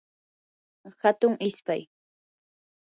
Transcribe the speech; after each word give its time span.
hatun 1.01 1.33
ispay 1.47 1.81